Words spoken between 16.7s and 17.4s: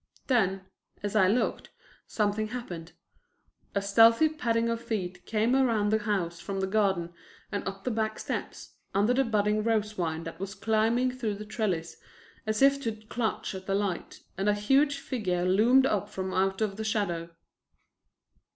shadow.